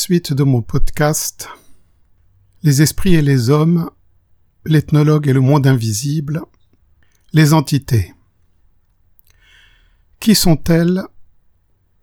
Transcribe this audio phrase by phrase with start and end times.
[0.00, 1.46] suite de mon podcast
[2.62, 3.90] Les esprits et les hommes,
[4.64, 6.40] l'ethnologue et le monde invisible,
[7.34, 8.14] les entités.
[10.18, 11.02] Qui sont-elles?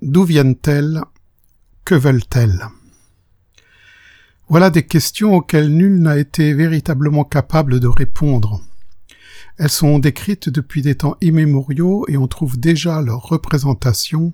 [0.03, 1.01] D'où viennent-elles?
[1.85, 2.67] Que veulent-elles?
[4.47, 8.61] Voilà des questions auxquelles nul n'a été véritablement capable de répondre.
[9.57, 14.33] Elles sont décrites depuis des temps immémoriaux et on trouve déjà leur représentation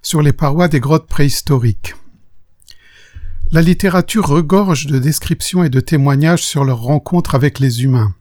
[0.00, 1.96] sur les parois des grottes préhistoriques.
[3.50, 8.14] La littérature regorge de descriptions et de témoignages sur leur rencontre avec les humains.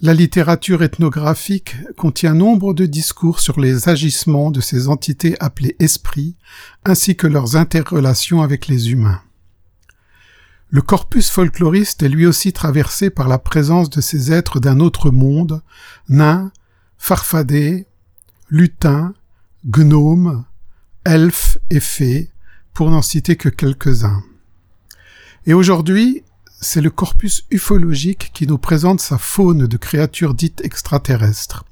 [0.00, 6.36] La littérature ethnographique contient nombre de discours sur les agissements de ces entités appelées esprits,
[6.84, 9.22] ainsi que leurs interrelations avec les humains.
[10.68, 15.10] Le corpus folkloriste est lui aussi traversé par la présence de ces êtres d'un autre
[15.10, 15.62] monde,
[16.08, 16.52] nains,
[16.98, 17.86] farfadets,
[18.50, 19.14] lutins,
[19.64, 20.44] gnomes,
[21.04, 22.30] elfes et fées,
[22.76, 24.22] pour n'en citer que quelques-uns.
[25.46, 26.24] Et aujourd'hui,
[26.60, 31.64] c'est le corpus ufologique qui nous présente sa faune de créatures dites extraterrestres,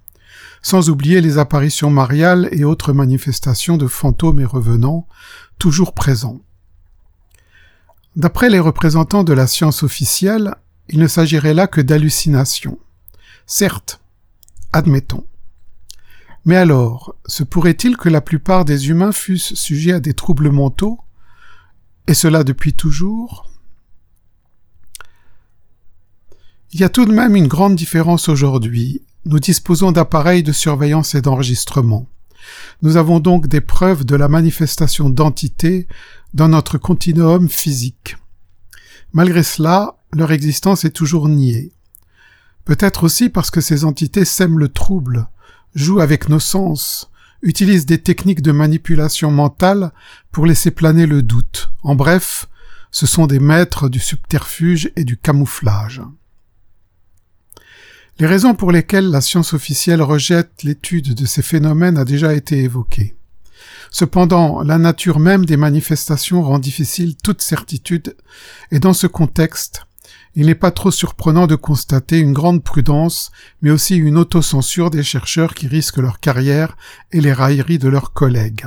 [0.62, 5.06] sans oublier les apparitions mariales et autres manifestations de fantômes et revenants,
[5.58, 6.40] toujours présents.
[8.16, 10.54] D'après les représentants de la science officielle,
[10.88, 12.78] il ne s'agirait là que d'hallucinations.
[13.44, 14.00] Certes,
[14.72, 15.26] admettons.
[16.44, 21.00] Mais alors, se pourrait-il que la plupart des humains fussent sujets à des troubles mentaux,
[22.06, 23.50] et cela depuis toujours?
[26.72, 29.02] Il y a tout de même une grande différence aujourd'hui.
[29.24, 32.06] Nous disposons d'appareils de surveillance et d'enregistrement.
[32.82, 35.88] Nous avons donc des preuves de la manifestation d'entités
[36.34, 38.16] dans notre continuum physique.
[39.12, 41.72] Malgré cela, leur existence est toujours niée.
[42.64, 45.28] Peut-être aussi parce que ces entités sèment le trouble,
[45.74, 47.10] jouent avec nos sens,
[47.42, 49.92] utilisent des techniques de manipulation mentale
[50.32, 51.70] pour laisser planer le doute.
[51.82, 52.46] En bref,
[52.90, 56.02] ce sont des maîtres du subterfuge et du camouflage.
[58.18, 62.62] Les raisons pour lesquelles la science officielle rejette l'étude de ces phénomènes a déjà été
[62.62, 63.16] évoquée.
[63.90, 68.16] Cependant, la nature même des manifestations rend difficile toute certitude,
[68.70, 69.86] et dans ce contexte,
[70.34, 73.30] il n'est pas trop surprenant de constater une grande prudence,
[73.62, 76.76] mais aussi une autocensure des chercheurs qui risquent leur carrière
[77.12, 78.66] et les railleries de leurs collègues.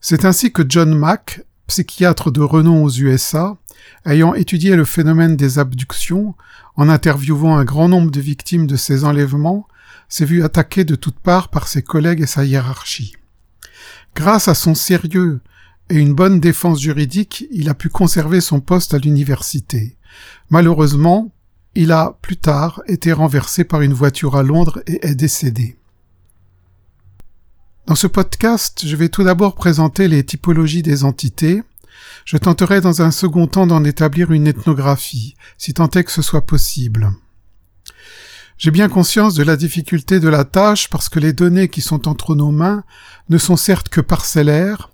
[0.00, 3.56] C'est ainsi que John Mack, psychiatre de renom aux USA,
[4.06, 6.34] ayant étudié le phénomène des abductions,
[6.76, 9.66] en interviewant un grand nombre de victimes de ces enlèvements,
[10.08, 13.16] s'est vu attaqué de toutes parts par ses collègues et sa hiérarchie.
[14.14, 15.40] Grâce à son sérieux
[15.90, 19.96] et une bonne défense juridique, il a pu conserver son poste à l'université.
[20.50, 21.32] Malheureusement,
[21.74, 25.76] il a, plus tard, été renversé par une voiture à Londres et est décédé.
[27.86, 31.62] Dans ce podcast, je vais tout d'abord présenter les typologies des entités,
[32.24, 36.20] je tenterai dans un second temps d'en établir une ethnographie, si tant est que ce
[36.20, 37.12] soit possible.
[38.58, 42.08] J'ai bien conscience de la difficulté de la tâche parce que les données qui sont
[42.08, 42.82] entre nos mains
[43.28, 44.90] ne sont certes que parcellaires,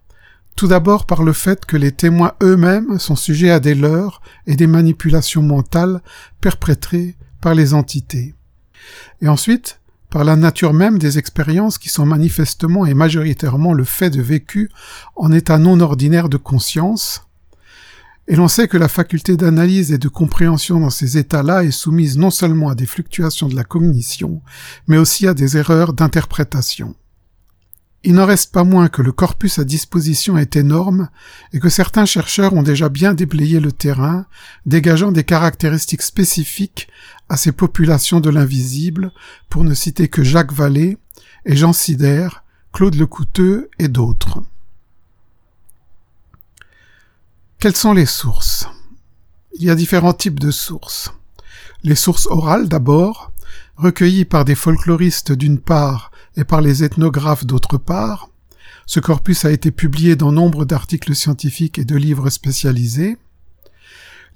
[0.57, 4.57] tout d'abord par le fait que les témoins eux-mêmes sont sujets à des leurres et
[4.57, 6.01] des manipulations mentales
[6.41, 8.35] perpétrées par les entités.
[9.21, 14.11] Et ensuite, par la nature même des expériences qui sont manifestement et majoritairement le fait
[14.11, 14.71] de vécu
[15.17, 17.23] en état non ordinaire de conscience,
[18.27, 22.17] et l'on sait que la faculté d'analyse et de compréhension dans ces états-là est soumise
[22.17, 24.41] non seulement à des fluctuations de la cognition,
[24.87, 26.95] mais aussi à des erreurs d'interprétation.
[28.07, 31.09] Il n'en reste pas moins que le corpus à disposition est énorme
[31.55, 34.27] et que certains chercheurs ont déjà bien déblayé le terrain,
[34.67, 36.89] dégageant des caractéristiques spécifiques
[37.31, 39.11] à ces populations de l'invisible,
[39.49, 40.99] pour ne citer que Jacques Vallée
[41.47, 42.29] et Jean Sider,
[42.75, 44.43] Claude Lecouteux et d'autres.
[47.59, 48.69] Quelles sont les sources?
[49.55, 51.11] Il y a différents types de sources.
[51.83, 53.33] Les sources orales d'abord,
[53.77, 58.31] recueillies par des folkloristes d'une part et par les ethnographes d'autre part.
[58.87, 63.17] Ce corpus a été publié dans nombre d'articles scientifiques et de livres spécialisés.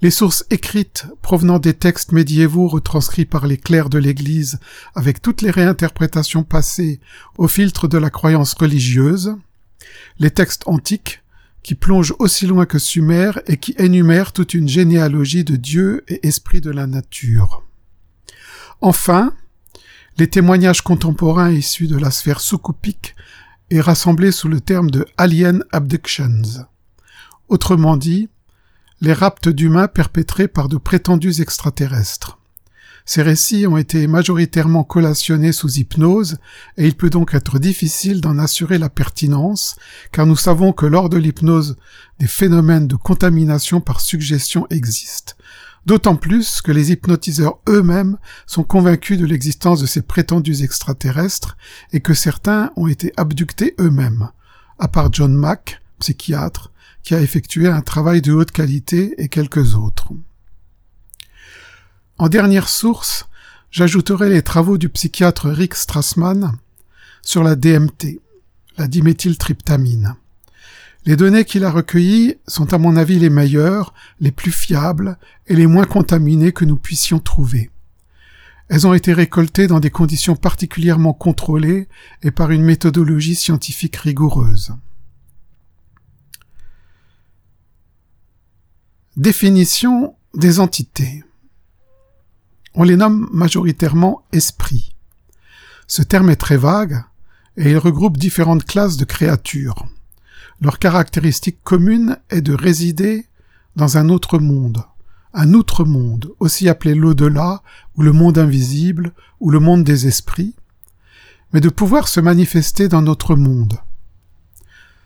[0.01, 4.59] Les sources écrites provenant des textes médiévaux retranscrits par les clercs de l'Église
[4.95, 7.01] avec toutes les réinterprétations passées
[7.37, 9.35] au filtre de la croyance religieuse.
[10.17, 11.21] Les textes antiques
[11.63, 16.25] qui plongent aussi loin que Sumer et qui énumèrent toute une généalogie de dieux et
[16.25, 17.63] esprits de la nature.
[18.79, 19.33] Enfin,
[20.19, 23.15] les témoignages contemporains issus de la sphère soucoupique
[23.69, 26.67] est rassemblés sous le terme de alien abductions.
[27.47, 28.27] Autrement dit,
[28.99, 32.37] les raptes d'humains perpétrés par de prétendus extraterrestres.
[33.05, 36.37] Ces récits ont été majoritairement collationnés sous hypnose,
[36.75, 39.77] et il peut donc être difficile d'en assurer la pertinence,
[40.11, 41.77] car nous savons que lors de l'hypnose,
[42.19, 45.33] des phénomènes de contamination par suggestion existent.
[45.85, 51.57] D'autant plus que les hypnotiseurs eux-mêmes sont convaincus de l'existence de ces prétendus extraterrestres
[51.93, 54.29] et que certains ont été abductés eux-mêmes,
[54.77, 56.71] à part John Mack, psychiatre,
[57.03, 60.09] qui a effectué un travail de haute qualité et quelques autres.
[62.17, 63.27] En dernière source,
[63.71, 66.51] j'ajouterai les travaux du psychiatre Rick Strassman
[67.21, 68.19] sur la DMT,
[68.77, 70.15] la diméthyltryptamine.
[71.05, 75.17] Les données qu'il a recueillies sont à mon avis les meilleures, les plus fiables
[75.47, 77.69] et les moins contaminées que nous puissions trouver.
[78.67, 81.87] Elles ont été récoltées dans des conditions particulièrement contrôlées
[82.21, 84.75] et par une méthodologie scientifique rigoureuse.
[89.17, 91.23] Définition des entités.
[92.75, 94.95] On les nomme majoritairement esprits.
[95.87, 97.03] Ce terme est très vague
[97.57, 99.87] et il regroupe différentes classes de créatures.
[100.61, 103.27] Leur caractéristique commune est de résider
[103.77, 104.83] dans un autre monde,
[105.33, 107.61] un outre-monde, aussi appelé l'au-delà,
[107.95, 110.55] ou le monde invisible, ou le monde des esprits,
[111.53, 113.79] mais de pouvoir se manifester dans notre monde.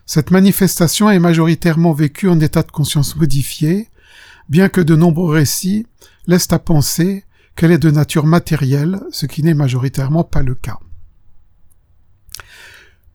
[0.05, 3.89] Cette manifestation est majoritairement vécue en état de conscience modifié,
[4.49, 5.85] bien que de nombreux récits
[6.25, 10.79] laissent à penser qu'elle est de nature matérielle, ce qui n'est majoritairement pas le cas.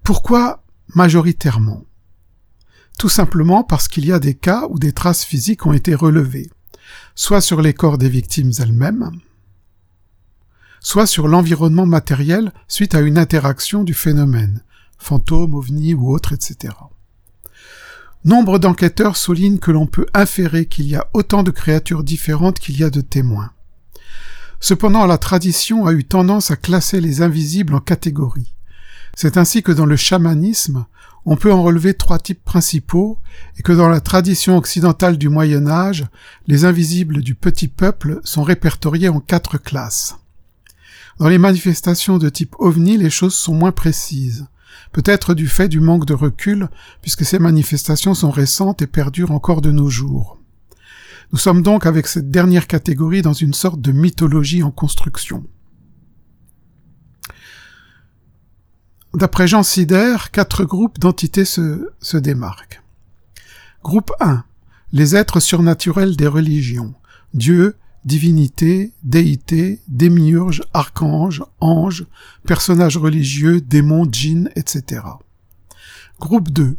[0.05, 0.63] Pourquoi
[0.95, 1.88] majoritairement?
[2.99, 6.51] Tout simplement parce qu'il y a des cas où des traces physiques ont été relevées,
[7.15, 9.13] soit sur les corps des victimes elles-mêmes,
[10.81, 14.65] soit sur l'environnement matériel suite à une interaction du phénomène,
[14.99, 16.75] fantôme, ovni ou autre, etc.
[18.25, 22.79] Nombre d'enquêteurs soulignent que l'on peut inférer qu'il y a autant de créatures différentes qu'il
[22.79, 23.53] y a de témoins.
[24.59, 28.57] Cependant, la tradition a eu tendance à classer les invisibles en catégories.
[29.15, 30.85] C'est ainsi que dans le chamanisme,
[31.31, 33.19] on peut en relever trois types principaux,
[33.59, 36.07] et que dans la tradition occidentale du Moyen Âge,
[36.47, 40.17] les invisibles du petit peuple sont répertoriés en quatre classes.
[41.19, 44.47] Dans les manifestations de type ovni, les choses sont moins précises
[44.93, 46.69] peut-être du fait du manque de recul,
[47.03, 50.39] puisque ces manifestations sont récentes et perdurent encore de nos jours.
[51.33, 55.45] Nous sommes donc avec cette dernière catégorie dans une sorte de mythologie en construction.
[59.19, 62.81] D'après Jean Sider, quatre groupes d'entités se, démarquent.
[63.83, 64.45] Groupe 1.
[64.93, 66.95] Les êtres surnaturels des religions.
[67.35, 67.75] Dieu,
[68.05, 72.07] divinité, déité, démiurge, archange, ange,
[72.47, 75.03] personnages religieux, démons, djinns, etc.
[76.21, 76.77] Groupe 2.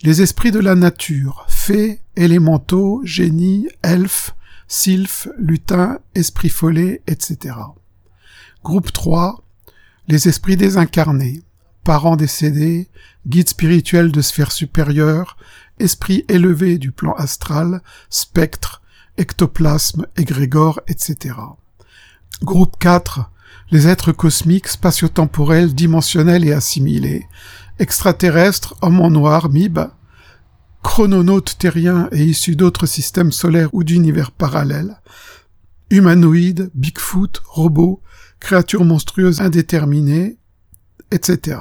[0.00, 4.34] Les esprits de la nature, fées, élémentaux, génies, elfes,
[4.66, 7.54] sylphes, lutins, esprits follets, etc.
[8.64, 9.44] Groupe 3.
[10.08, 11.42] Les esprits désincarnés,
[11.84, 12.88] parents décédés,
[13.26, 15.36] guides spirituels de sphères supérieures,
[15.78, 18.82] esprits élevés du plan astral, spectres,
[19.16, 21.34] ectoplasme, égrégore, etc.
[22.42, 23.30] Groupe 4.
[23.70, 27.26] Les êtres cosmiques, spatio-temporels, dimensionnels et assimilés.
[27.78, 29.78] Extraterrestres, hommes en noir, MIB.
[30.82, 35.00] Chrononautes terriens et issus d'autres systèmes solaires ou d'univers parallèles.
[35.90, 38.02] Humanoïdes, Bigfoot, robots,
[38.40, 40.38] créatures monstrueuses indéterminées,
[41.10, 41.58] etc.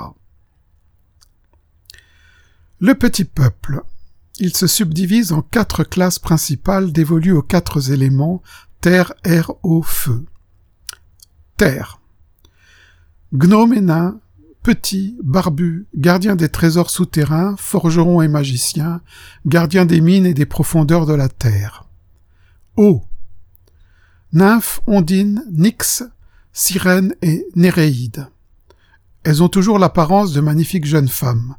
[2.80, 3.84] Le petit peuple.
[4.42, 8.42] Il se subdivise en quatre classes principales dévolues aux quatre éléments
[8.80, 10.26] terre, air, eau, feu.
[11.58, 12.00] Terre.
[13.34, 14.22] Nain,
[14.64, 19.02] petit, barbu, gardien des trésors souterrains, forgeron et magicien,
[19.46, 21.86] gardien des mines et des profondeurs de la terre.
[22.78, 23.04] Eau.
[24.32, 26.04] Nymphes, ondines, nix,
[26.54, 28.28] sirènes et néréides.
[29.24, 31.56] Elles ont toujours l'apparence de magnifiques jeunes femmes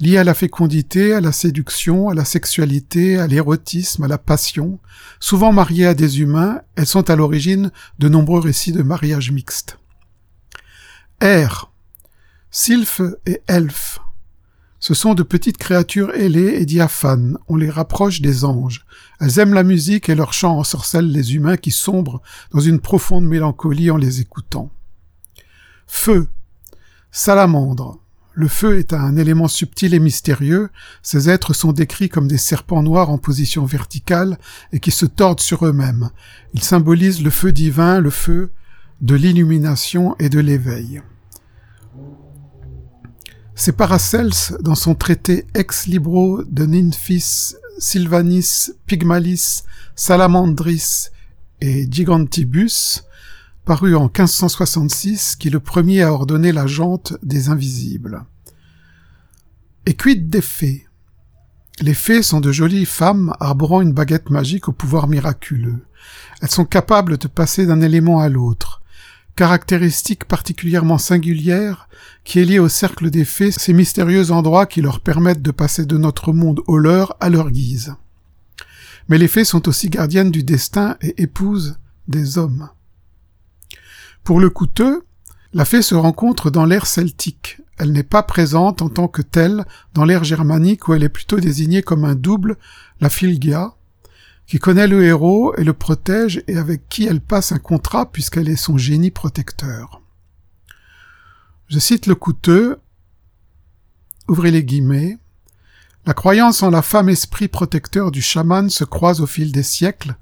[0.00, 4.78] liées à la fécondité, à la séduction, à la sexualité, à l'érotisme, à la passion.
[5.20, 9.78] Souvent mariées à des humains, elles sont à l'origine de nombreux récits de mariage mixtes.
[11.20, 11.70] Air.
[12.50, 14.00] Sylphes et elfes.
[14.80, 18.86] Ce sont de petites créatures ailées et diaphanes, on les rapproche des anges.
[19.20, 22.22] Elles aiment la musique et leur chant ensorcelle les humains qui sombrent
[22.52, 24.70] dans une profonde mélancolie en les écoutant.
[25.86, 26.28] Feu.
[27.12, 27.98] Salamandre.
[28.32, 30.70] Le feu est un élément subtil et mystérieux,
[31.02, 34.38] ces êtres sont décrits comme des serpents noirs en position verticale
[34.72, 36.10] et qui se tordent sur eux-mêmes.
[36.54, 38.52] Ils symbolisent le feu divin, le feu
[39.00, 41.02] de l'illumination et de l'éveil.
[43.56, 49.64] C'est Paracels, dans son traité Ex Libro de Ninfis Sylvanis Pygmalis
[49.96, 51.08] Salamandris
[51.60, 53.02] et Gigantibus,
[53.64, 58.24] paru en 1566, qui est le premier à ordonner la jante des invisibles.
[59.86, 60.86] Et quid des fées?
[61.80, 65.86] Les fées sont de jolies femmes arborant une baguette magique au pouvoir miraculeux.
[66.42, 68.82] Elles sont capables de passer d'un élément à l'autre.
[69.36, 71.88] Caractéristique particulièrement singulière
[72.24, 75.86] qui est liée au cercle des fées, ces mystérieux endroits qui leur permettent de passer
[75.86, 77.94] de notre monde au leur à leur guise.
[79.08, 82.68] Mais les fées sont aussi gardiennes du destin et épouses des hommes.
[84.24, 85.04] Pour le coûteux,
[85.52, 87.60] la fée se rencontre dans l'ère celtique.
[87.78, 91.40] Elle n'est pas présente en tant que telle dans l'ère germanique où elle est plutôt
[91.40, 92.56] désignée comme un double,
[93.00, 93.74] la Filgia,
[94.46, 98.48] qui connaît le héros et le protège et avec qui elle passe un contrat puisqu'elle
[98.48, 100.02] est son génie protecteur.
[101.68, 102.78] Je cite le coûteux,
[104.28, 105.18] ouvrez les guillemets,
[106.06, 110.16] la croyance en la femme esprit protecteur du chaman se croise au fil des siècles,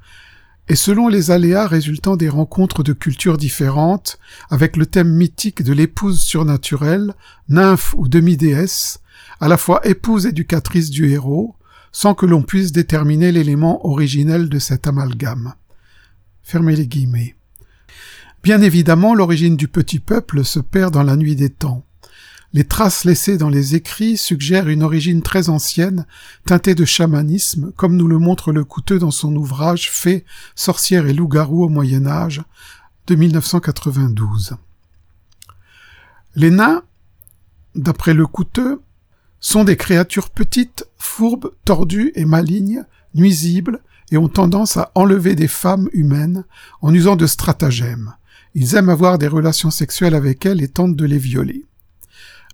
[0.68, 4.18] et selon les aléas résultant des rencontres de cultures différentes,
[4.50, 7.14] avec le thème mythique de l'épouse surnaturelle,
[7.48, 9.00] nymphe ou demi-déesse,
[9.40, 11.56] à la fois épouse éducatrice du héros,
[11.90, 15.54] sans que l'on puisse déterminer l'élément originel de cet amalgame.
[16.42, 17.34] Fermez les guillemets.
[18.42, 21.84] Bien évidemment, l'origine du petit peuple se perd dans la nuit des temps.
[22.54, 26.06] Les traces laissées dans les écrits suggèrent une origine très ancienne,
[26.46, 30.24] teintée de chamanisme, comme nous le montre le coûteux dans son ouvrage Fées,
[30.54, 32.42] sorcières et loups-garous au Moyen Âge
[33.06, 34.56] de 1992.
[36.36, 36.82] Les nains,
[37.74, 38.80] d'après le coûteux,
[39.40, 45.48] sont des créatures petites, fourbes, tordues et malignes, nuisibles, et ont tendance à enlever des
[45.48, 46.44] femmes humaines
[46.80, 48.14] en usant de stratagèmes.
[48.54, 51.67] Ils aiment avoir des relations sexuelles avec elles et tentent de les violer.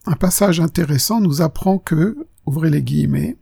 [0.07, 3.39] Un passage intéressant nous apprend que, ouvrez les guillemets,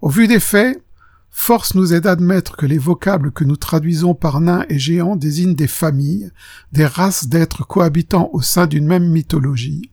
[0.00, 0.82] au vu des faits,
[1.30, 5.54] force nous est d'admettre que les vocables que nous traduisons par nains et géants désignent
[5.54, 6.30] des familles,
[6.72, 9.90] des races d'êtres cohabitant au sein d'une même mythologie,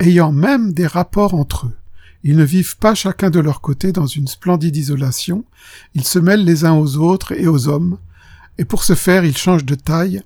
[0.00, 1.76] ayant même des rapports entre eux.
[2.22, 5.44] Ils ne vivent pas chacun de leur côté dans une splendide isolation,
[5.94, 7.98] ils se mêlent les uns aux autres et aux hommes,
[8.58, 10.22] et pour ce faire ils changent de taille.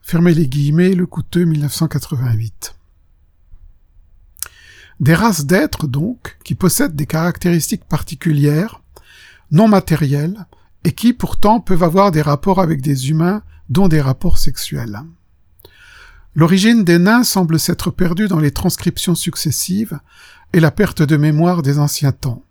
[0.00, 2.74] Fermez les guillemets, le coûteux 1988.
[5.00, 8.82] Des races d'êtres, donc, qui possèdent des caractéristiques particulières,
[9.50, 10.46] non matérielles,
[10.84, 15.00] et qui pourtant peuvent avoir des rapports avec des humains, dont des rapports sexuels.
[16.34, 19.98] L'origine des nains semble s'être perdue dans les transcriptions successives
[20.52, 22.42] et la perte de mémoire des anciens temps.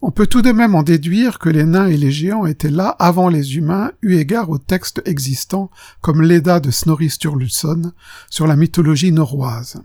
[0.00, 2.90] On peut tout de même en déduire que les nains et les géants étaient là
[3.00, 5.70] avant les humains, eu égard aux textes existants
[6.00, 7.92] comme l'Eda de Snorri Sturluson
[8.30, 9.82] sur la mythologie norroise.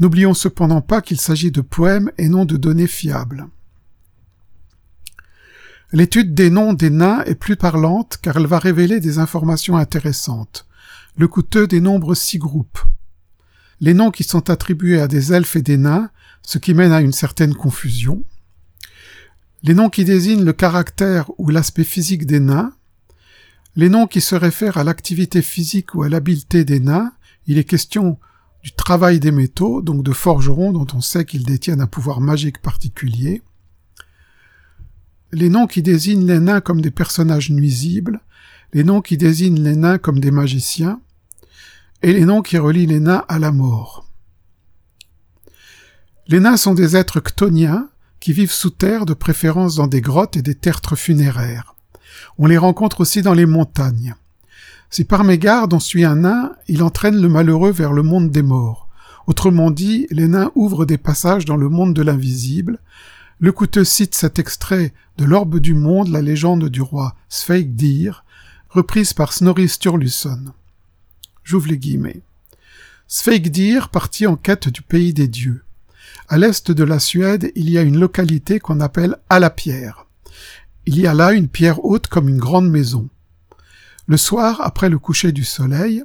[0.00, 3.46] N'oublions cependant pas qu'il s'agit de poèmes et non de données fiables.
[5.92, 10.66] L'étude des noms des nains est plus parlante car elle va révéler des informations intéressantes.
[11.16, 12.80] Le coûteux dénombre six groupes.
[13.80, 16.10] Les noms qui sont attribués à des elfes et des nains,
[16.42, 18.24] ce qui mène à une certaine confusion.
[19.62, 22.72] Les noms qui désignent le caractère ou l'aspect physique des nains.
[23.76, 27.12] Les noms qui se réfèrent à l'activité physique ou à l'habileté des nains.
[27.46, 28.18] Il est question
[28.62, 32.60] du travail des métaux, donc de forgerons dont on sait qu'ils détiennent un pouvoir magique
[32.60, 33.42] particulier,
[35.32, 38.20] les noms qui désignent les nains comme des personnages nuisibles,
[38.72, 41.00] les noms qui désignent les nains comme des magiciens,
[42.02, 44.06] et les noms qui relient les nains à la mort.
[46.26, 47.88] Les nains sont des êtres ctoniens
[48.20, 51.74] qui vivent sous terre, de préférence dans des grottes et des tertres funéraires.
[52.38, 54.14] On les rencontre aussi dans les montagnes.
[54.90, 58.42] Si par mégarde on suit un nain, il entraîne le malheureux vers le monde des
[58.42, 58.88] morts.
[59.28, 62.80] Autrement dit, les nains ouvrent des passages dans le monde de l'invisible.
[63.38, 68.24] Le coûteux cite cet extrait de l'Orbe du Monde, la légende du roi Sveigdir,
[68.68, 70.46] reprise par Snorri Sturluson.
[71.44, 72.22] J'ouvre les guillemets.
[73.06, 75.62] Sveigdir partit en quête du pays des dieux.
[76.28, 80.06] À l'est de la Suède, il y a une localité qu'on appelle Alapierre.
[80.86, 83.08] Il y a là une pierre haute comme une grande maison.
[84.10, 86.02] Le soir, après le coucher du soleil,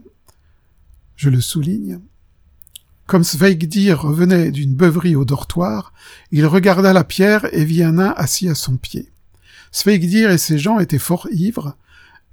[1.15, 2.01] je le souligne,
[3.07, 5.91] comme Sveigdir revenait d'une beuverie au dortoir,
[6.29, 9.11] il regarda la pierre et vit un nain assis à son pied.
[9.71, 11.77] Sveigdir et ses gens étaient fort ivres,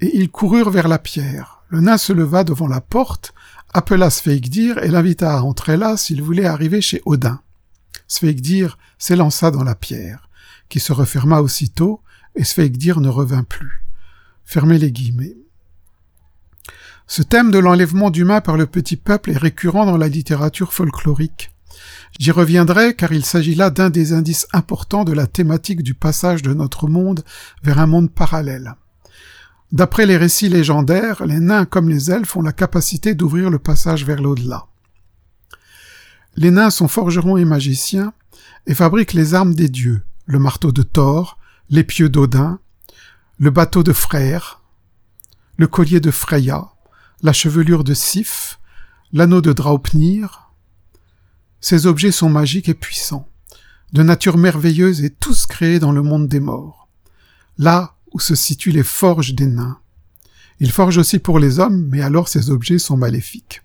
[0.03, 1.63] et ils coururent vers la pierre.
[1.71, 3.33] Le nain se leva devant la porte,
[3.73, 7.41] appela Sveigdir et l'invita à entrer là s'il voulait arriver chez Odin.
[8.09, 10.29] Sveigdir s'élança dans la pierre,
[10.69, 12.03] qui se referma aussitôt,
[12.35, 13.87] et Sveigdir ne revint plus.
[14.45, 15.39] Fermez les guillemets.
[17.15, 21.51] Ce thème de l'enlèvement d'humains par le petit peuple est récurrent dans la littérature folklorique.
[22.19, 26.41] J'y reviendrai car il s'agit là d'un des indices importants de la thématique du passage
[26.41, 27.23] de notre monde
[27.63, 28.77] vers un monde parallèle.
[29.73, 34.07] D'après les récits légendaires, les nains comme les elfes ont la capacité d'ouvrir le passage
[34.07, 34.69] vers l'au-delà.
[36.37, 38.15] Les nains sont forgerons et magiciens
[38.67, 41.37] et fabriquent les armes des dieux, le marteau de Thor,
[41.69, 42.59] l'épieu d'Odin,
[43.39, 44.63] le bateau de Frère,
[45.59, 46.73] le collier de Freya,
[47.23, 48.59] la chevelure de Sif,
[49.13, 50.53] l'anneau de Draupnir.
[51.61, 53.29] Ces objets sont magiques et puissants,
[53.93, 56.89] de nature merveilleuse et tous créés dans le monde des morts,
[57.59, 59.79] là où se situent les forges des nains.
[60.59, 63.63] Ils forgent aussi pour les hommes, mais alors ces objets sont maléfiques.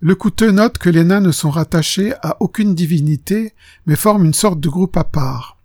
[0.00, 3.54] Le coûteux note que les nains ne sont rattachés à aucune divinité,
[3.86, 5.58] mais forment une sorte de groupe à part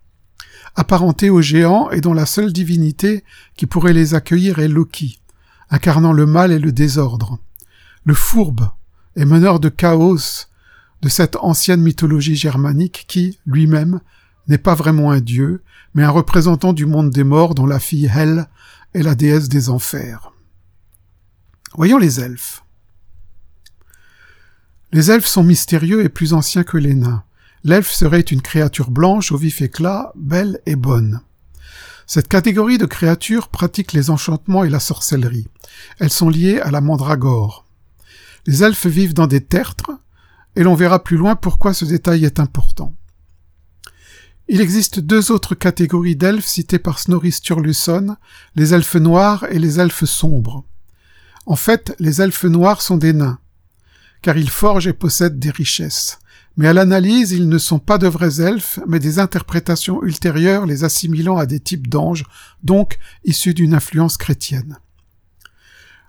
[0.76, 3.24] apparentés aux géants et dont la seule divinité
[3.56, 5.18] qui pourrait les accueillir est Loki,
[5.70, 7.38] incarnant le mal et le désordre,
[8.04, 8.68] le fourbe
[9.16, 10.46] et meneur de chaos
[11.02, 14.00] de cette ancienne mythologie germanique qui, lui-même,
[14.48, 15.62] n'est pas vraiment un dieu,
[15.94, 18.46] mais un représentant du monde des morts dont la fille Hel
[18.94, 20.32] est la déesse des enfers.
[21.76, 22.62] Voyons les elfes.
[24.92, 27.24] Les elfes sont mystérieux et plus anciens que les nains.
[27.64, 31.20] L'elfe serait une créature blanche au vif éclat, belle et bonne.
[32.06, 35.48] Cette catégorie de créatures pratique les enchantements et la sorcellerie.
[35.98, 37.64] Elles sont liées à la mandragore.
[38.46, 39.90] Les elfes vivent dans des tertres,
[40.56, 42.94] et l'on verra plus loin pourquoi ce détail est important.
[44.48, 48.16] Il existe deux autres catégories d'elfes citées par Snorri Sturluson,
[48.54, 50.64] les elfes noirs et les elfes sombres.
[51.46, 53.38] En fait, les elfes noirs sont des nains,
[54.20, 56.18] car ils forgent et possèdent des richesses
[56.56, 60.84] mais à l'analyse ils ne sont pas de vrais elfes, mais des interprétations ultérieures les
[60.84, 62.24] assimilant à des types d'anges,
[62.62, 64.78] donc issus d'une influence chrétienne.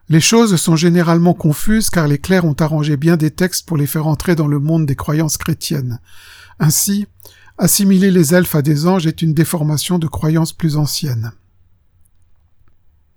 [0.07, 3.87] Les choses sont généralement confuses car les clercs ont arrangé bien des textes pour les
[3.87, 5.99] faire entrer dans le monde des croyances chrétiennes.
[6.59, 7.07] Ainsi,
[7.57, 11.31] assimiler les elfes à des anges est une déformation de croyances plus anciennes.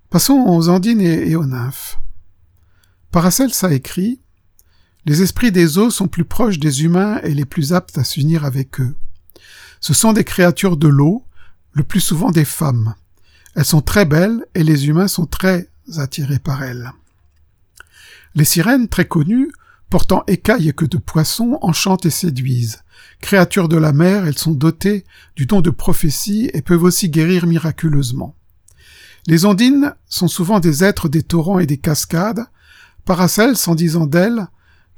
[0.08, 1.98] Passons aux andines et aux nymphes.
[3.10, 4.20] Paracels a écrit
[5.06, 8.44] les esprits des eaux sont plus proches des humains et les plus aptes à s'unir
[8.44, 8.94] avec eux.
[9.80, 11.24] Ce sont des créatures de l'eau,
[11.72, 12.94] le plus souvent des femmes.
[13.54, 16.92] Elles sont très belles et les humains sont très attirés par elles.
[18.34, 19.50] Les sirènes, très connues,
[19.90, 22.82] portant écailles que de poissons, enchantent et séduisent.
[23.20, 27.46] Créatures de la mer, elles sont dotées du don de prophétie et peuvent aussi guérir
[27.46, 28.34] miraculeusement.
[29.26, 32.46] Les ondines sont souvent des êtres des torrents et des cascades.
[33.04, 34.46] Paracels, en disant d'elles,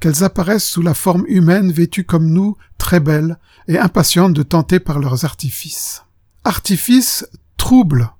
[0.01, 3.37] qu'elles apparaissent sous la forme humaine vêtues comme nous, très belles,
[3.69, 6.03] et impatientes de tenter par leurs artifices.
[6.43, 8.11] Artifices troubles,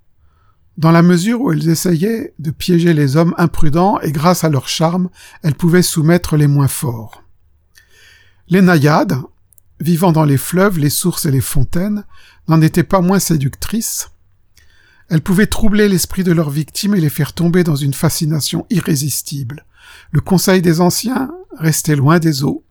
[0.78, 4.67] dans la mesure où elles essayaient de piéger les hommes imprudents et grâce à leur
[4.67, 5.10] charme,
[5.44, 7.24] elles pouvaient soumettre les moins forts.
[8.48, 9.17] Les naïades,
[9.80, 12.06] vivant dans les fleuves, les sources et les fontaines,
[12.48, 14.12] n'en étaient pas moins séductrices.
[15.10, 19.65] Elles pouvaient troubler l'esprit de leurs victimes et les faire tomber dans une fascination irrésistible.
[20.12, 22.64] Le conseil des anciens, restez loin des eaux.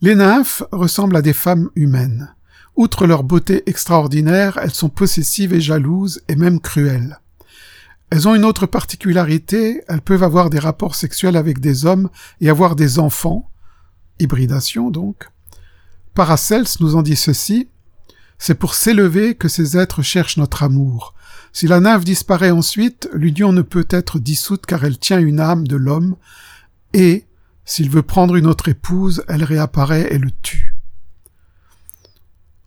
[0.00, 2.34] Les nymphes ressemblent à des femmes humaines.
[2.76, 7.20] Outre leur beauté extraordinaire, elles sont possessives et jalouses et même cruelles.
[8.10, 12.10] Elles ont une autre particularité, elles peuvent avoir des rapports sexuels avec des hommes
[12.40, 13.50] et avoir des enfants,
[14.20, 15.28] hybridation donc.
[16.14, 17.68] Paracels nous en dit ceci,
[18.38, 21.14] c'est pour s'élever que ces êtres cherchent notre amour.
[21.52, 25.66] Si la nymphe disparaît ensuite, l'union ne peut être dissoute car elle tient une âme
[25.66, 26.16] de l'homme,
[26.94, 27.26] et,
[27.64, 30.74] s'il veut prendre une autre épouse, elle réapparaît et le tue.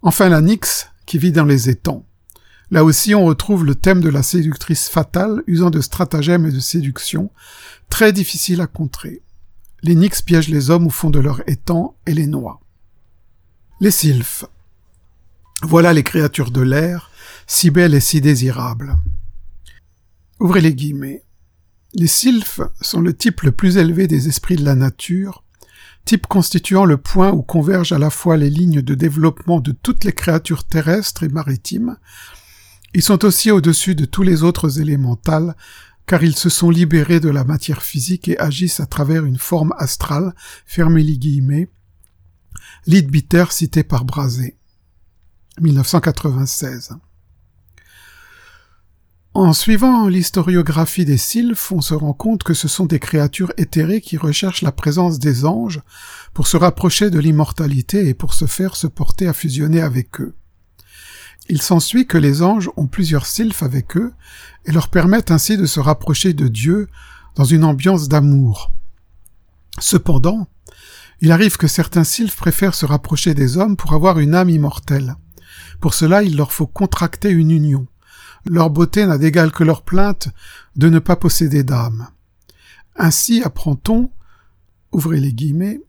[0.04, 2.06] Enfin la Nyx, qui vit dans les étangs.
[2.70, 6.60] Là aussi on retrouve le thème de la séductrice fatale, usant de stratagèmes et de
[6.60, 7.32] séduction,
[7.90, 9.22] très difficile à contrer.
[9.82, 12.60] Les Nyx piègent les hommes au fond de leur étang et les noient.
[13.80, 14.46] Les sylphes.
[15.62, 17.10] Voilà les créatures de l'air,
[17.48, 18.98] si belles et si désirables.
[20.40, 21.24] Ouvrez les guillemets.
[21.94, 25.44] Les sylphes sont le type le plus élevé des esprits de la nature,
[26.06, 30.04] type constituant le point où convergent à la fois les lignes de développement de toutes
[30.04, 31.98] les créatures terrestres et maritimes.
[32.94, 35.56] Ils sont aussi au-dessus de tous les autres élémentales,
[36.06, 39.74] car ils se sont libérés de la matière physique et agissent à travers une forme
[39.78, 40.34] astrale,
[40.66, 41.70] fermez les guillemets,
[43.50, 44.58] cité par Brazé.
[45.60, 46.98] 1996.
[49.40, 54.02] En suivant l'historiographie des sylphes, on se rend compte que ce sont des créatures éthérées
[54.02, 55.80] qui recherchent la présence des anges
[56.34, 60.34] pour se rapprocher de l'immortalité et pour se faire se porter à fusionner avec eux.
[61.50, 64.12] Il s'ensuit que les anges ont plusieurs sylphes avec eux
[64.66, 66.88] et leur permettent ainsi de se rapprocher de Dieu
[67.36, 68.72] dans une ambiance d'amour.
[69.78, 70.48] Cependant,
[71.22, 75.16] il arrive que certains sylphes préfèrent se rapprocher des hommes pour avoir une âme immortelle.
[75.80, 77.86] Pour cela, il leur faut contracter une union.
[78.46, 80.30] Leur beauté n'a d'égal que leur plainte
[80.76, 82.08] de ne pas posséder d'âme.
[82.96, 84.12] Ainsi apprend-on,
[84.92, 85.82] ouvrez les guillemets,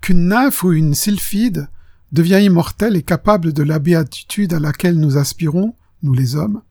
[0.00, 1.68] qu'une nymphe ou une sylphide
[2.12, 6.62] devient immortelle et capable de la béatitude à laquelle nous aspirons, nous les hommes,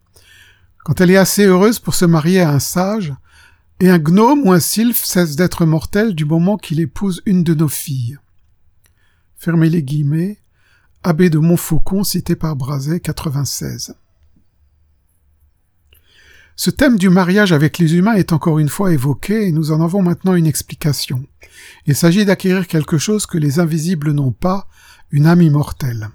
[0.84, 3.14] quand elle est assez heureuse pour se marier à un sage,
[3.80, 7.54] et un gnome ou un sylphe cesse d'être mortel du moment qu'il épouse une de
[7.54, 8.18] nos filles.
[9.38, 10.38] Fermez les guillemets,
[11.04, 13.96] abbé de Montfaucon cité par Brazet 96.
[16.62, 19.80] Ce thème du mariage avec les humains est encore une fois évoqué et nous en
[19.82, 21.26] avons maintenant une explication.
[21.86, 24.68] Il s'agit d'acquérir quelque chose que les invisibles n'ont pas,
[25.10, 26.10] une âme immortelle.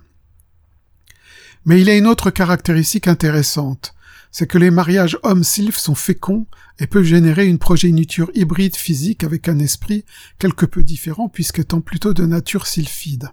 [1.65, 3.95] Mais il a une autre caractéristique intéressante,
[4.33, 6.47] c'est que les mariages hommes-sylphes sont féconds
[6.79, 10.05] et peuvent générer une progéniture hybride physique avec un esprit
[10.39, 13.31] quelque peu différent puisqu'étant plutôt de nature sylphide.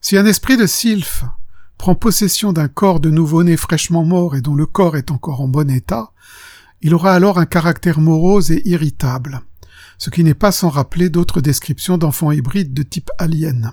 [0.00, 1.22] Si un esprit de sylphe
[1.78, 5.48] prend possession d'un corps de nouveau-né fraîchement mort et dont le corps est encore en
[5.48, 6.12] bon état,
[6.82, 9.42] il aura alors un caractère morose et irritable,
[9.98, 13.72] ce qui n'est pas sans rappeler d'autres descriptions d'enfants hybrides de type alien.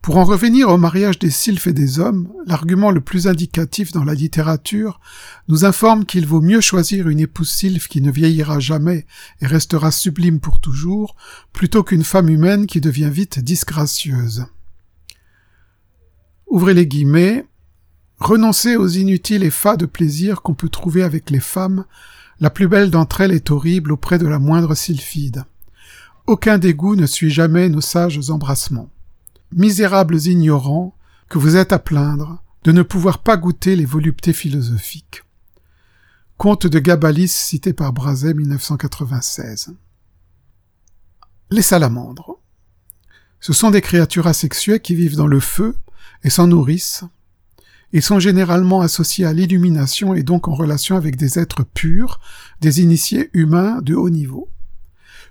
[0.00, 4.04] Pour en revenir au mariage des sylphes et des hommes, l'argument le plus indicatif dans
[4.04, 5.00] la littérature
[5.48, 9.06] nous informe qu'il vaut mieux choisir une épouse sylphe qui ne vieillira jamais
[9.42, 11.16] et restera sublime pour toujours,
[11.52, 14.46] plutôt qu'une femme humaine qui devient vite disgracieuse.
[16.50, 17.46] Ouvrez les guillemets,
[18.18, 21.84] renoncez aux inutiles et de plaisir qu'on peut trouver avec les femmes,
[22.40, 25.44] la plus belle d'entre elles est horrible auprès de la moindre sylphide.
[26.26, 28.90] Aucun dégoût ne suit jamais nos sages embrassements
[29.52, 30.94] misérables ignorants,
[31.28, 35.22] que vous êtes à plaindre de ne pouvoir pas goûter les voluptés philosophiques.
[36.36, 39.74] Conte de Gabalis cité par Brazet 1996.
[41.50, 42.40] Les salamandres.
[43.40, 45.76] Ce sont des créatures asexuées qui vivent dans le feu
[46.24, 47.04] et s'en nourrissent.
[47.92, 52.20] Ils sont généralement associés à l'illumination et donc en relation avec des êtres purs,
[52.60, 54.50] des initiés humains de haut niveau.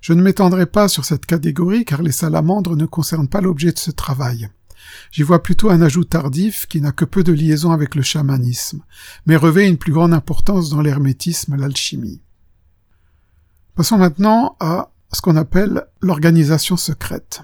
[0.01, 3.79] Je ne m'étendrai pas sur cette catégorie car les salamandres ne concernent pas l'objet de
[3.79, 4.49] ce travail.
[5.11, 8.81] J'y vois plutôt un ajout tardif qui n'a que peu de liaison avec le chamanisme,
[9.25, 12.21] mais revêt une plus grande importance dans l'hermétisme l'alchimie.
[13.75, 17.41] Passons maintenant à ce qu'on appelle l'organisation secrète.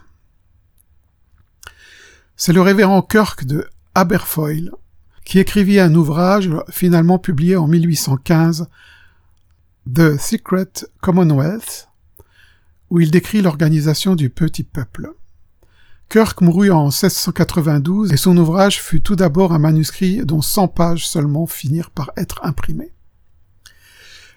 [2.46, 4.72] C'est le révérend Kirk de Aberfoyle
[5.24, 8.68] qui écrivit un ouvrage finalement publié en 1815,
[9.88, 10.68] The Secret
[11.00, 11.88] Commonwealth,
[12.90, 15.14] où il décrit l'organisation du petit peuple.
[16.10, 21.08] Kirk mourut en 1692 et son ouvrage fut tout d'abord un manuscrit dont 100 pages
[21.08, 22.92] seulement finirent par être imprimées.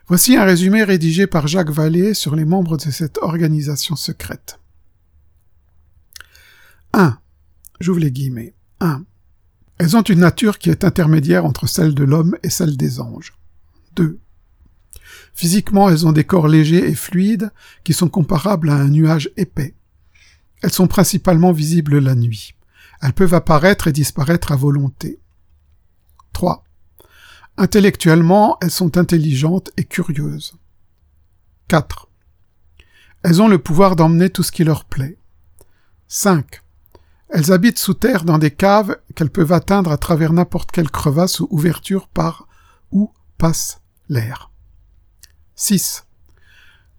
[0.07, 4.61] Voici un résumé rédigé par Jacques Vallée sur les membres de cette organisation secrète.
[6.93, 7.19] 1.
[7.81, 8.55] J'ouvre les guillemets.
[8.81, 9.05] 1.
[9.79, 13.35] Elles ont une nature qui est intermédiaire entre celle de l'homme et celle des anges.
[13.97, 14.19] 2.
[15.35, 17.51] Physiquement, elles ont des corps légers et fluides
[17.85, 19.75] qui sont comparables à un nuage épais.
[20.63, 22.55] Elles sont principalement visibles la nuit.
[23.03, 25.21] Elles peuvent apparaître et disparaître à volonté.
[26.33, 26.65] 3.
[27.59, 30.57] Intellectuellement, elles sont intelligentes et curieuses.
[31.69, 32.09] 4.
[33.23, 35.19] Elles ont le pouvoir d'emmener tout ce qui leur plaît.
[36.09, 36.63] 5.
[37.29, 41.41] Elles habitent sous terre dans des caves qu'elles peuvent atteindre à travers n'importe quelle crevasse
[41.41, 42.47] ou ouverture par
[42.93, 44.51] où passe l'air.
[45.57, 46.07] 6.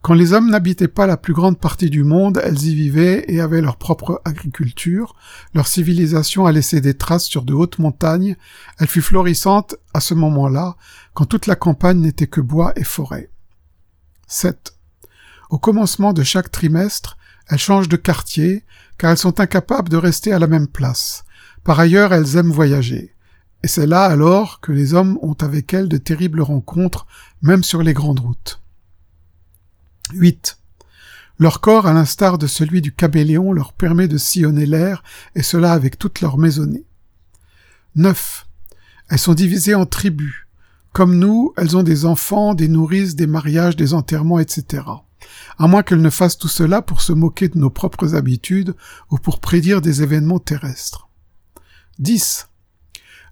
[0.01, 3.41] Quand les hommes n'habitaient pas la plus grande partie du monde, elles y vivaient et
[3.41, 5.15] avaient leur propre agriculture.
[5.53, 8.37] Leur civilisation a laissé des traces sur de hautes montagnes.
[8.79, 10.77] Elle fut florissante à ce moment-là,
[11.13, 13.31] quand toute la campagne n'était que bois et forêt.
[14.27, 14.77] 7.
[15.49, 17.17] Au commencement de chaque trimestre,
[17.49, 18.63] elles changent de quartier,
[18.97, 21.23] car elles sont incapables de rester à la même place.
[21.63, 23.15] Par ailleurs, elles aiment voyager.
[23.63, 27.07] Et c'est là alors que les hommes ont avec elles de terribles rencontres,
[27.41, 28.61] même sur les grandes routes.
[30.13, 30.57] 8.
[31.39, 35.03] Leur corps, à l'instar de celui du cabéléon, leur permet de sillonner l'air,
[35.35, 36.85] et cela avec toute leur maisonnée.
[37.95, 38.47] 9.
[39.09, 40.47] Elles sont divisées en tribus.
[40.93, 44.83] Comme nous, elles ont des enfants, des nourrices, des mariages, des enterrements, etc.
[45.57, 48.75] À moins qu'elles ne fassent tout cela pour se moquer de nos propres habitudes
[49.09, 51.09] ou pour prédire des événements terrestres.
[51.99, 52.47] 10.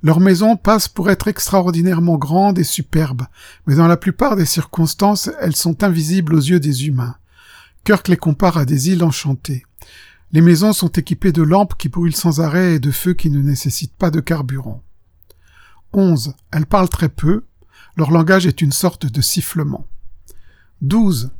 [0.01, 3.23] Leurs maisons passent pour être extraordinairement grandes et superbes,
[3.65, 7.15] mais dans la plupart des circonstances, elles sont invisibles aux yeux des humains.
[7.83, 9.65] Kirk les compare à des îles enchantées.
[10.31, 13.41] Les maisons sont équipées de lampes qui brûlent sans arrêt et de feux qui ne
[13.41, 14.83] nécessitent pas de carburant.
[15.93, 16.33] 11.
[16.51, 17.45] Elles parlent très peu.
[17.95, 19.87] Leur langage est une sorte de sifflement.
[20.81, 21.31] 12.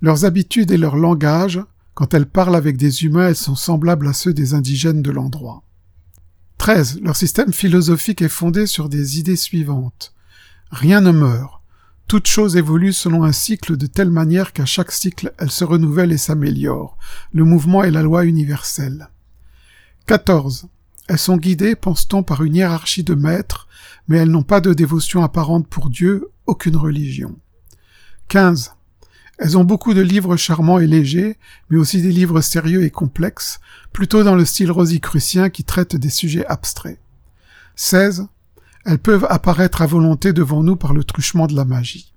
[0.00, 1.60] Leurs habitudes et leur langage,
[1.94, 5.62] quand elles parlent avec des humains, elles sont semblables à ceux des indigènes de l'endroit.
[6.58, 7.00] 13.
[7.02, 10.14] Leur système philosophique est fondé sur des idées suivantes.
[10.70, 11.60] Rien ne meurt.
[12.06, 16.12] Toute chose évolue selon un cycle de telle manière qu'à chaque cycle elle se renouvelle
[16.12, 16.98] et s'améliore.
[17.32, 19.08] Le mouvement est la loi universelle.
[20.06, 20.68] 14.
[21.08, 23.68] Elles sont guidées, pense-t-on, par une hiérarchie de maîtres,
[24.08, 27.36] mais elles n'ont pas de dévotion apparente pour Dieu, aucune religion.
[28.28, 28.74] 15.
[29.38, 33.60] Elles ont beaucoup de livres charmants et légers, mais aussi des livres sérieux et complexes,
[33.92, 36.98] plutôt dans le style rosicrucien qui traite des sujets abstraits.
[37.76, 38.28] 16.
[38.84, 42.12] Elles peuvent apparaître à volonté devant nous par le truchement de la magie.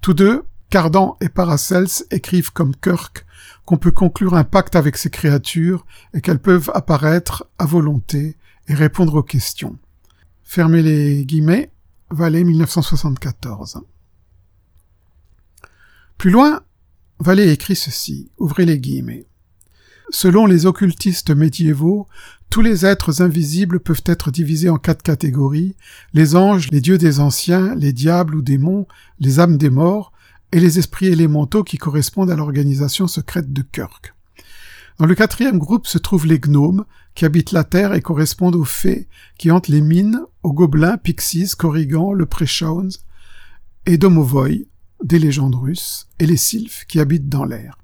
[0.00, 3.24] Tous deux, Cardan et Paracels écrivent comme Kirk
[3.64, 8.36] qu'on peut conclure un pacte avec ces créatures et qu'elles peuvent apparaître à volonté
[8.68, 9.76] et répondre aux questions.
[10.44, 11.70] Fermez les guillemets,
[12.10, 13.80] Vallée 1974.
[16.18, 16.62] Plus loin,
[17.18, 19.26] Vallée écrit ceci, ouvrez les guillemets.
[20.10, 22.06] Selon les occultistes médiévaux,
[22.48, 25.74] tous les êtres invisibles peuvent être divisés en quatre catégories,
[26.14, 28.86] les anges, les dieux des anciens, les diables ou démons,
[29.18, 30.12] les âmes des morts,
[30.52, 34.14] et les esprits élémentaux qui correspondent à l'organisation secrète de Kirk.
[34.98, 38.64] Dans le quatrième groupe se trouvent les gnomes, qui habitent la Terre et correspondent aux
[38.64, 42.88] fées, qui hantent les mines, aux gobelins, pixies, corrigans, le Preshauns,
[43.84, 44.66] et Domovoi,
[45.02, 47.78] des légendes russes, et les sylphes, qui habitent dans l'air.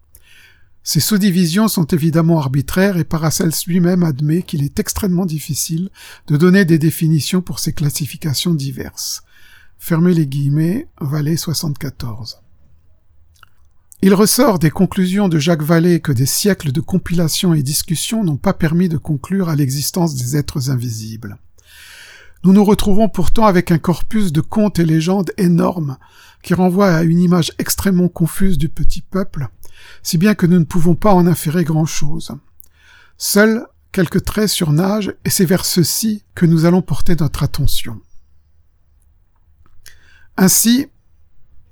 [0.84, 5.90] Ces sous-divisions sont évidemment arbitraires et Paracels lui-même admet qu'il est extrêmement difficile
[6.26, 9.22] de donner des définitions pour ces classifications diverses.
[9.78, 12.38] Fermez les guillemets, Vallée 74.
[14.04, 18.36] Il ressort des conclusions de Jacques Vallée que des siècles de compilations et discussions n'ont
[18.36, 21.38] pas permis de conclure à l'existence des êtres invisibles.
[22.44, 25.96] Nous nous retrouvons pourtant avec un corpus de contes et légendes énormes
[26.42, 29.48] qui renvoie à une image extrêmement confuse du petit peuple,
[30.02, 32.32] si bien que nous ne pouvons pas en inférer grand-chose.
[33.16, 38.00] Seuls quelques traits surnagent et c'est vers ceux-ci que nous allons porter notre attention.
[40.36, 40.88] Ainsi,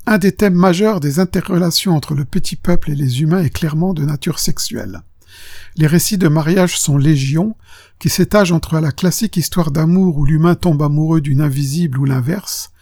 [0.07, 3.93] un des thèmes majeurs des interrelations entre le petit peuple et les humains est clairement
[3.93, 5.03] de nature sexuelle.
[5.77, 7.57] Les récits de mariage sont légion,
[7.99, 12.73] qui s'étagent entre la classique histoire d'amour où l'humain tombe amoureux d'une invisible ou l'inverse.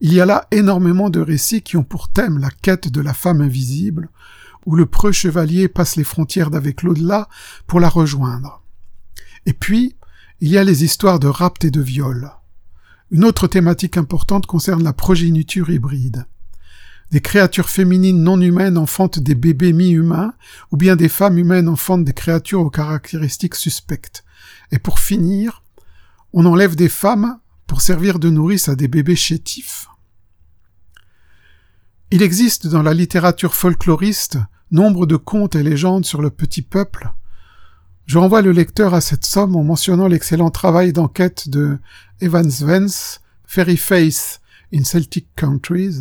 [0.00, 3.14] Il y a là énormément de récits qui ont pour thème la quête de la
[3.14, 4.08] femme invisible,
[4.66, 7.28] où le preux chevalier passe les frontières d'avec l'au-delà
[7.66, 8.62] pour la rejoindre.
[9.46, 9.96] Et puis,
[10.40, 12.32] il y a les histoires de rapt et de viol.
[13.10, 16.26] Une autre thématique importante concerne la progéniture hybride.
[17.12, 20.32] Des créatures féminines non humaines enfantent des bébés mi-humains,
[20.70, 24.24] ou bien des femmes humaines enfantent des créatures aux caractéristiques suspectes.
[24.70, 25.62] Et pour finir,
[26.32, 29.88] on enlève des femmes pour servir de nourrice à des bébés chétifs.
[32.10, 34.38] Il existe dans la littérature folkloriste
[34.70, 37.12] nombre de contes et légendes sur le petit peuple.
[38.06, 41.78] Je renvoie le lecteur à cette somme en mentionnant l'excellent travail d'enquête de
[42.22, 44.40] Evans Vance, Fairy Face
[44.72, 46.00] in Celtic Countries,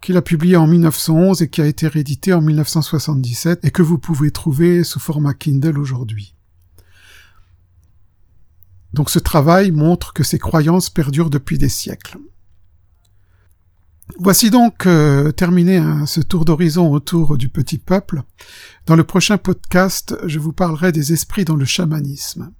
[0.00, 3.98] qu'il a publié en 1911 et qui a été réédité en 1977 et que vous
[3.98, 6.34] pouvez trouver sous format Kindle aujourd'hui.
[8.92, 12.18] Donc ce travail montre que ces croyances perdurent depuis des siècles.
[14.18, 18.22] Voici donc euh, terminé hein, ce tour d'horizon autour du petit peuple.
[18.86, 22.50] Dans le prochain podcast, je vous parlerai des esprits dans le chamanisme.